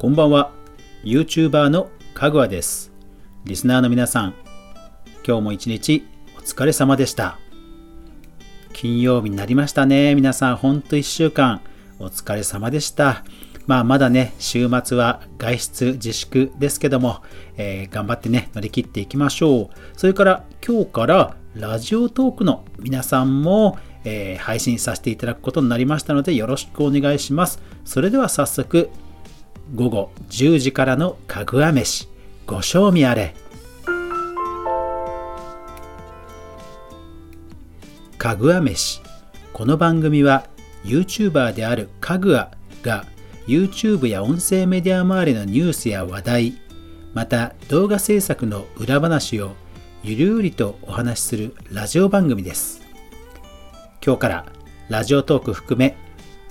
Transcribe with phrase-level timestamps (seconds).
[0.00, 0.50] こんばんは。
[1.04, 2.90] YouTuber のかぐわです。
[3.44, 4.34] リスナーの皆さん
[5.26, 6.06] 今日も一日
[6.38, 7.38] お疲れ様でした。
[8.72, 10.14] 金曜日になりましたね。
[10.14, 11.60] 皆さんほんと1週間
[11.98, 13.24] お疲れ様でした。
[13.66, 17.20] まあまだね週末は外出自粛ですけども、
[17.58, 19.68] えー、頑張ってね乗り切っていきましょう。
[19.98, 27.60] それから今日からラジオトークの皆さんもえー、配信させていただくことになりましたのでよろしくお願いします。
[27.84, 28.88] それでは早速
[29.72, 32.08] 午後10時からのかぐわ飯。
[32.44, 33.36] ご賞味あれ。
[38.18, 39.00] かぐわ飯。
[39.52, 40.48] この番組は
[40.82, 42.50] YouTuber であるかぐわ
[42.82, 43.06] が
[43.46, 46.54] YouTube や音声メディア周りのニュースや話題
[47.14, 49.52] また動画制作の裏話を
[50.02, 52.82] ゆるうりとお話しするラジオ番組です。
[54.04, 54.46] 今日から
[54.88, 55.96] ラジオトーク含め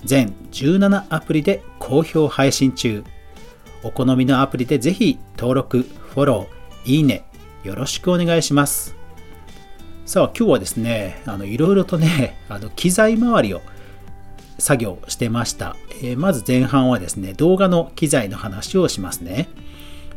[0.04, 3.04] 全17アプリで好評配信中。
[3.82, 7.24] お好みのアプリでぜひ登録、フォロー、いいね、
[7.64, 8.94] よろしくお願いします。
[10.04, 13.62] さあ今日はですね、あのいろいろとね、 あの機材周りを
[14.58, 15.76] 作業してました。
[16.02, 19.48] えー、まず前半はですね、動画の機材の話をしますね。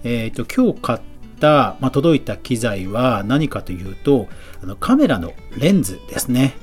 [0.04, 1.00] えっ、ー、と、今日買っ
[1.40, 4.28] た、まあ、届いた機材は何かというと、
[4.62, 6.56] あのカメラのレンズですね。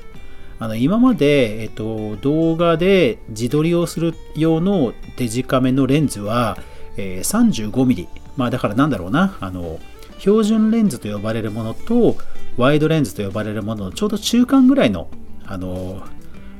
[0.61, 6.55] あの今まで、えっと、動画で自撮りをする用のデジカメのレンズは、
[6.97, 9.79] えー、35mm、まあだからなんだろうな、あの、
[10.19, 12.15] 標準レンズと呼ばれるものと
[12.57, 15.09] ワイドレンズと呼ばれるもののちょうど中間ぐらいの、
[15.47, 16.03] あの、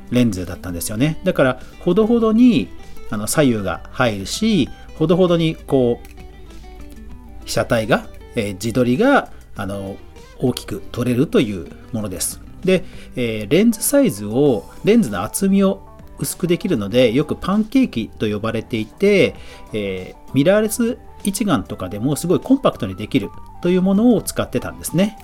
[0.09, 1.21] レンズだったんですよね。
[1.23, 2.69] だから、ほどほどに
[3.11, 9.95] あの左右が入るし、ほどほどにこう、被写体が、えー、自撮りが、あの、
[10.39, 12.41] 大きく撮れるというものです。
[12.63, 12.83] で、
[13.15, 15.85] えー、レンズサイズを、レンズの厚みを
[16.19, 19.35] 薄くできるので、よくパンケーキと呼ばれていて、
[19.73, 23.29] えー、ミラーレス一眼とかでもすごいコンパクトにできる
[23.61, 25.17] というものを使ってたんですね。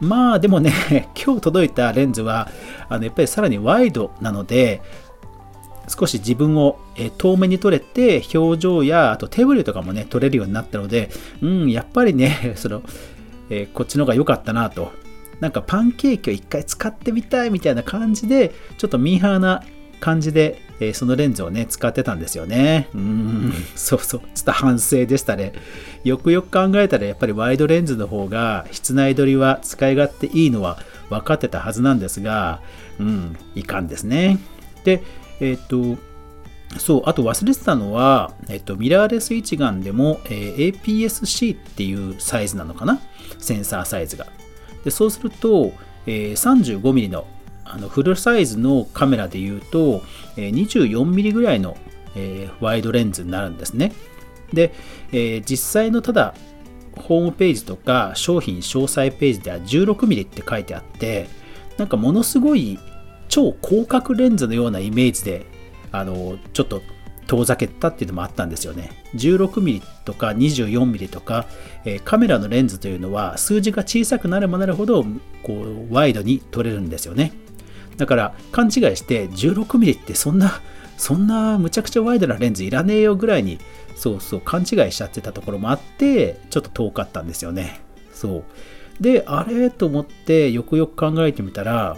[0.00, 0.72] まあでもね、
[1.24, 2.50] 今日届いたレンズは、
[2.88, 4.82] あのやっぱりさらにワイドなので、
[5.88, 6.78] 少し自分を
[7.18, 11.10] 遠目に撮れて、表情や、あと手振りとかもね、撮れるようになったので、
[11.42, 12.82] うん、やっぱりね、 その、
[13.50, 14.92] えー、こっちの方が良かったなと
[15.44, 19.62] なんかパンケーキを一回使ってみたいみたいな感じで、ちょっとミーハーな
[20.00, 22.88] 感じで、えー、そのレンズをね、使ってたんですよね。
[22.94, 25.52] うん、そうそう、ちょっと反省でしたね。
[26.02, 30.78] よくよく考えたら、やっぱりワイドレンズの方が、室内撮りは使い勝手いいのは
[31.10, 32.62] 分かってたはずなんですが、
[32.98, 34.38] うん、いかんですね。
[34.82, 35.02] で、
[35.40, 35.98] えっ、と、
[36.78, 42.98] そう、あと忘れてたのは、えっと、ミラーレス一眼でも、えー、APS-C っていうサイズなのかな？
[43.38, 44.26] センサーサイズが。
[44.84, 45.72] でそうすると、
[46.06, 47.26] えー、35mm の
[47.66, 50.02] あのフルサイズのカメラでいうと、
[50.36, 51.78] え、24mm ぐらいの、
[52.14, 53.92] えー、ワイドレンズになるんですね。
[54.52, 54.74] で、
[55.12, 56.34] えー、実際のただ
[56.96, 61.26] ホームページとか商品詳細ページでは 16mm って書いてあって
[61.76, 62.78] なんかものすごい
[63.28, 65.46] 超広角レンズのようなイメージで
[65.90, 66.82] あのちょっと
[67.26, 68.90] 遠ざけたっていうのもあったんですよね。
[69.14, 71.46] 16mm とか 24mm とか、
[71.84, 75.04] え、カメラのレンズというのは数字が小さくなればなるほど
[75.42, 77.32] こうワイドに撮れるんですよね。
[77.96, 80.60] だから勘違いして 16mm ってそんな
[80.96, 83.58] そんなむちゃくちゃワイドなレンズいらねえよぐらいに
[83.96, 87.80] そうそう勘違いしちゃってたところもあってちょっと遠かったんですよね。
[88.12, 88.44] そう。
[89.00, 91.96] で、あれと思ってよくよく考えてみたら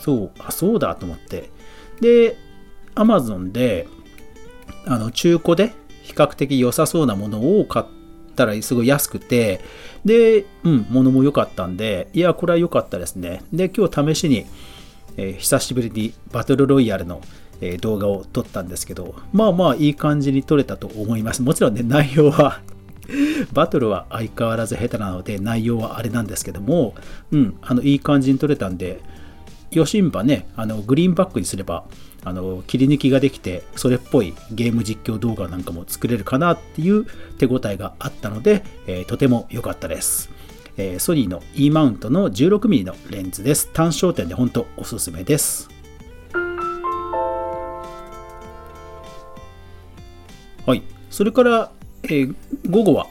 [0.00, 1.50] そう、あ、そうだと思って。
[2.00, 2.36] で、
[2.94, 3.88] Amazon で
[4.86, 5.72] あの中古で
[6.02, 7.86] 比較的良さそうなものを買っ
[8.36, 9.60] たらすごい安くて、
[10.04, 13.42] で、うん、物も良かったんで、いや、これは良かったですね。
[13.52, 14.46] で、今日試しに、
[15.16, 17.20] えー、久しぶりにバトルロイヤルの、
[17.60, 21.42] え、動画を撮ったんですけど、まあまあいい感じに撮れたと思います。
[21.42, 22.60] もちろんね、内容は
[23.52, 26.94] バトルは相変わらず下手なので、内容はあれなんですけども、
[27.30, 29.00] うん、あの、いい感じに撮れたんで、
[29.70, 31.84] ヨシンバね、あの、グリーンバックにすれば、
[32.26, 37.06] あの切り抜きができてそれっぽいゲーム実況動画なんかも作れるかなっていう
[37.38, 40.28] 手応えがあったので、えー、とても良かったです、
[40.76, 43.72] えー、ソニーの E マウントの 16mm のレンズです。
[43.72, 45.68] 単焦点で本当おすすめです。
[50.66, 50.82] はい。
[51.10, 51.70] それから、
[52.02, 52.34] えー、
[52.68, 53.06] 午後は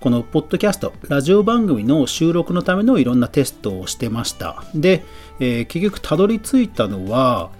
[0.00, 4.64] このポッドキャスト、ラジオ番組の収録のためのいろんなテストをしてました。
[4.74, 5.04] で、
[5.38, 7.50] えー、結局たどり着いたのは、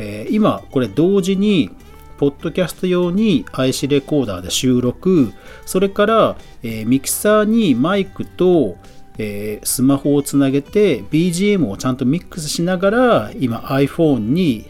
[0.00, 1.70] えー、今これ同時に
[2.16, 5.32] ポッドキャスト用に IC レコーダーで収録。
[5.66, 8.76] それから、えー、ミキサーにマイクと、
[9.18, 14.66] えー、スマホをつなげて BGM をちゃんとミックスしながら今 iPhone に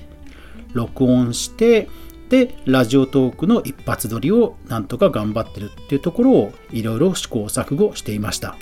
[0.74, 1.88] 録音して
[2.28, 8.56] でラジオトークの一発撮りをなんとか頑張ってるっていうところをいろいろ試行錯誤していました。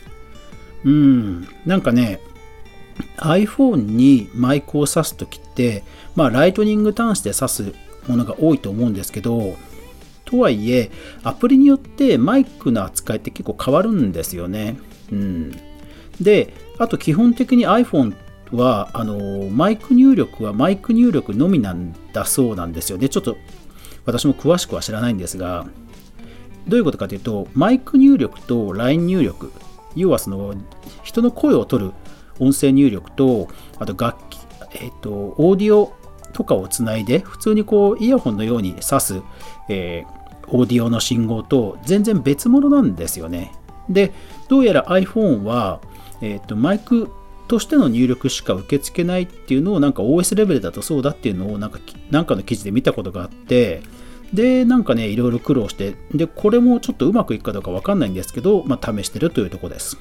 [0.85, 1.49] うん。
[1.67, 2.21] なんかね
[3.19, 5.85] iPhone にマイクを挿す時って
[6.15, 7.75] まあライトニング端子で挿す
[8.06, 9.56] ものが多いと思うんですけど
[10.25, 10.91] とはいえ
[11.23, 14.77] アプリによってマイクの扱いって結構変わるんですよね
[15.11, 15.53] うん
[16.21, 18.15] であと基本的に iPhone
[18.53, 23.09] はあのマイク入力はマイク入力のみなんだそうなんですよね。
[23.09, 23.37] ちょっと
[24.06, 25.67] 私も詳しくは知らないんですが、
[26.67, 29.53] どういうことかというと、マイク入力と LINE 入力、
[29.97, 30.55] 要はその
[31.03, 31.93] 人の声を取る
[32.38, 33.49] 音声入力と、
[33.79, 34.38] あと楽器、
[34.73, 35.93] えっ、と、オーディオ
[36.32, 39.23] とかをつないで、普通にこうイヤホンのように挿す、
[39.69, 43.52] えー、オーディオの信号と全然別物なんですよね。
[43.88, 44.12] で、
[44.49, 45.81] どうやら iPhone は、
[46.20, 47.11] えっ、と、マイク
[47.49, 51.81] としての入力しか受け付けないっていうのをなんか OS レベルだとそうだっていうのをなんか
[52.11, 53.82] なんかの記事で見たことがあって
[54.32, 59.96] でなんかねいろいろ苦労してでこれもちょっとうまくいくかどうかわかんないんですけど、まあ、試してるというとこです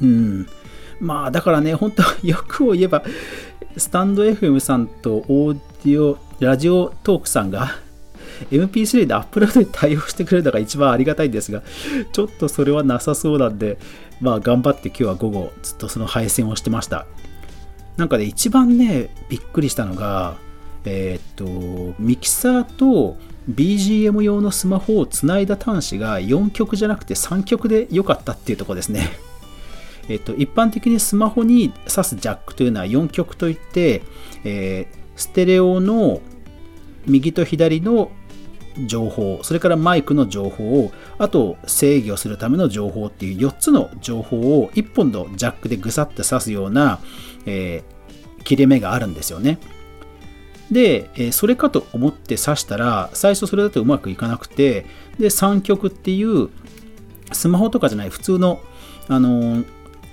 [0.00, 0.46] うん
[1.00, 3.02] まあだからね本当欲を言えば
[3.76, 5.54] スタンド FM さんとオー
[5.84, 7.70] ディオラジオトークさんが
[8.50, 11.62] MP3 でアップロードに対応してくれるのが一番ありがたいんですが、
[12.12, 13.78] ちょっとそれはなさそうなんで、
[14.20, 17.06] まあ頑張って今日は午後ずっとその配線をしてました。
[17.96, 20.36] なんかね、一番ね、びっくりしたのが、
[20.84, 23.16] えー、っと、ミキサーと
[23.50, 29.10] BGM 用のスマホをつないだ端子が4曲じゃなくて3曲で良かったっていうとこですね。
[30.08, 34.02] えっと、一般的にスマホに挿すジャックというのは4曲といって、
[34.44, 36.20] えー、ステレオの
[37.06, 38.10] 右と左の
[38.86, 47.00] 情報、それからマイクの情報を、あと制御するための情報っていう4つの情報を1本のジャックでぐさって刺すような、
[47.46, 49.58] えー、切れ目があるんですよね。
[50.70, 54.84] で、えそれかと思って刺したら、最初それだとうまくいかなくて、
[55.18, 56.50] で、3曲っていう
[57.32, 58.60] スマホとかじゃない普通の、
[59.08, 59.64] あの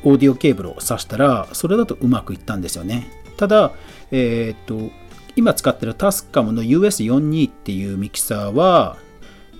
[0.05, 3.09] オーディオケーブルを刺したら、それだとうまくいったんですよね。
[3.37, 3.73] ただ、
[4.11, 4.93] えー、っと、
[5.35, 8.97] 今使ってるタスカムの US42 っていうミキサーは、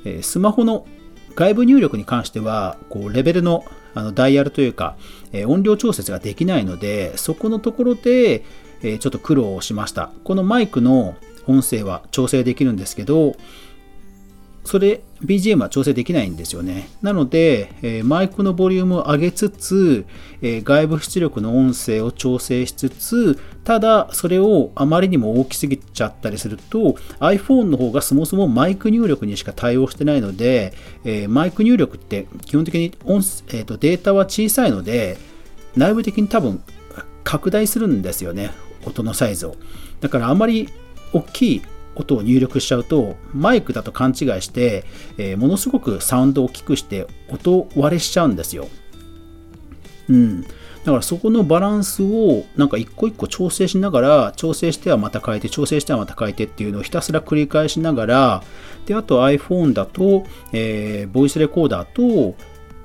[0.06, 0.86] えスマホの
[1.36, 4.96] 外部入力に関しては、こうレベルのあのダイヤルというか、
[5.34, 8.44] え音量調節ができないので、そこのところで、
[8.84, 10.12] えちょっと苦労をしました。
[10.24, 11.16] このマイクの
[11.48, 13.36] 音声は調整できるんですけど、
[14.66, 16.90] それ BGM は調整できないんですよね。
[17.02, 20.06] なので、えー、マイクのボリュームを上げつつ、
[20.42, 30.74] えー、外部出力の音声を調整しつつ、ただそれをあまりにも大きすぎちゃったりすると iPhone の方がそもそもマイク入力にしか対応してないので、
[31.04, 33.18] えー、マイク入力って基本的に音、
[33.48, 35.18] えーとデータは小さいので
[35.76, 36.62] 内部的に多分
[37.24, 38.52] 拡大するんですよね
[38.86, 39.56] 音のサイズを
[40.00, 40.70] だからあまり
[41.12, 41.62] 大きい
[41.96, 44.84] 音を入力しちゃうとマイクだと勘違いして、
[45.18, 48.68] えー、ものすごくサウンドを大きくして音割れしちゃうんですよ。
[50.10, 50.42] うん。
[50.86, 58.44] だからそこのバランスをなんか一個一個調整しながら調整してはまた変えて調整してはまた変えてっていうのをひたすら繰り返しながら
[58.86, 62.38] であと iPhone だと、えー、ボイスレコーダーと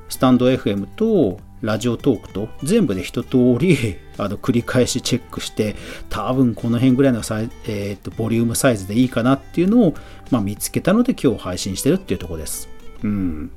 [0.08, 5.76] スタンド FM とラジオトークと全部で一通り あの繰り返しチェックして
[6.08, 9.94] 多分この辺ぐらいのサイ、えーと、ボリュームサイズでいいかなっていうのを、
[10.30, 12.68] まあ、見つけたので今日配信してるっていうとこです。
[13.02, 13.50] うん。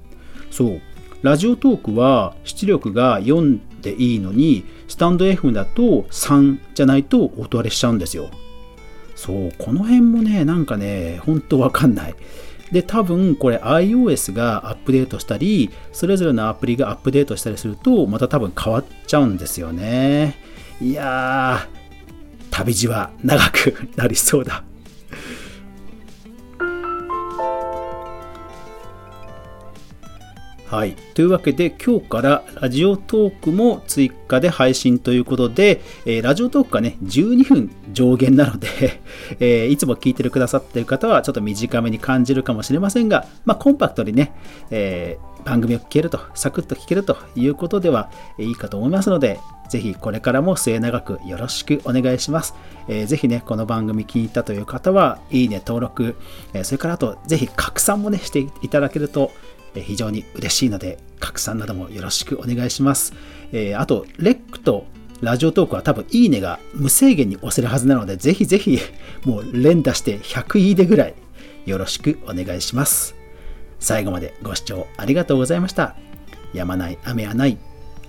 [0.52, 0.82] そう。
[1.22, 8.30] ラジオトークは出力が4でいいのにスタンド F だと3じゃないと音割れしちゃうんですよ。
[9.16, 12.16] そう、この辺もね、なんかね、ほんとわかんない。
[12.72, 20.36] で、多分これ iOS がアップデートしたり、それぞれのアプリがアップデートしたりすると、また多分変わっちゃうんですよね。
[20.82, 21.84] いやー、
[22.52, 24.64] 旅路は長くなりそうだ。
[30.74, 30.96] はい。
[31.14, 39.00] というわけで、今日からラジオトークも追加で配信ということで、えー、ラジオトークがね、12分上限なので
[39.40, 44.34] えー、いつも聞いてくださっている方はちょっと短めに感じるかもしれませんが、まあ、コンパクトにね、
[44.72, 49.40] えー、番組を聞けると、サクッと聞けるということではいいかと思いますので、
[49.70, 52.56] ぜひこれからも末永くよろしくお願いします。
[52.88, 56.16] えー、ぜひね、この番組気に入ったという方は、いいね、登録、
[56.56, 59.30] えー、それからあと、ぜひ拡散もね、していただけると、
[59.82, 63.14] 非常に嬉しいので、拡散などもよろしくお願いします。
[63.52, 64.86] えー、あと、レックと
[65.22, 68.80] ラジオトークは多分いいねが無制限に押せるはずなので、ぜひぜひ
[69.26, 71.16] もう連打して100いいねぐらい
[71.66, 73.16] よろしくお願いします。
[73.80, 75.96] 最後までご視聴ありがとうございました。
[76.54, 77.58] やまない雨はない。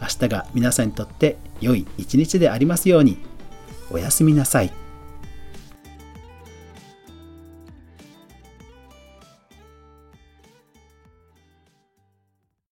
[0.00, 3.18] 明日が皆さんにとって良い一日でありますように。
[3.90, 4.83] おやすみなさい。